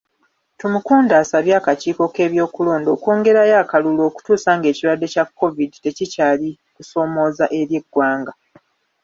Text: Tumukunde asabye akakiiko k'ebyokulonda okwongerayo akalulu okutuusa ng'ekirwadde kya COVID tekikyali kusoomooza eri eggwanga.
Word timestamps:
Tumukunde 0.59 1.13
asabye 1.21 1.53
akakiiko 1.59 2.03
k'ebyokulonda 2.13 2.89
okwongerayo 2.95 3.55
akalulu 3.63 4.01
okutuusa 4.09 4.49
ng'ekirwadde 4.57 5.07
kya 5.13 5.25
COVID 5.39 5.71
tekikyali 5.83 6.49
kusoomooza 6.75 7.45
eri 7.59 7.73
eggwanga. 7.79 8.33